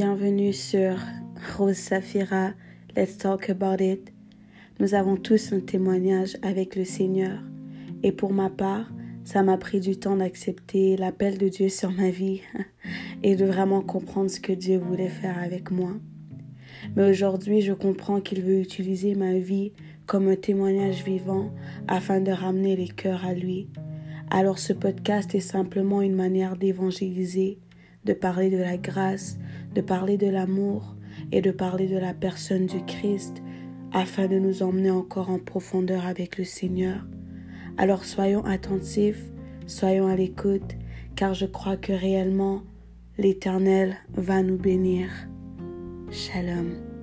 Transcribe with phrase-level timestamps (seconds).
[0.00, 0.96] Bienvenue sur
[1.56, 2.52] Rose Safira,
[2.96, 4.12] Let's Talk About It.
[4.78, 7.40] Nous avons tous un témoignage avec le Seigneur.
[8.04, 8.92] Et pour ma part,
[9.24, 12.42] ça m'a pris du temps d'accepter l'appel de Dieu sur ma vie
[13.24, 15.94] et de vraiment comprendre ce que Dieu voulait faire avec moi.
[16.94, 19.72] Mais aujourd'hui, je comprends qu'il veut utiliser ma vie
[20.06, 21.50] comme un témoignage vivant
[21.88, 23.68] afin de ramener les cœurs à lui.
[24.30, 27.58] Alors ce podcast est simplement une manière d'évangéliser,
[28.04, 29.38] de parler de la grâce,
[29.74, 30.94] de parler de l'amour
[31.32, 33.42] et de parler de la personne du Christ
[33.92, 37.06] afin de nous emmener encore en profondeur avec le Seigneur.
[37.76, 39.24] Alors soyons attentifs,
[39.66, 40.76] soyons à l'écoute,
[41.16, 42.62] car je crois que réellement
[43.18, 45.10] l'Éternel va nous bénir.
[46.10, 46.97] Shalom.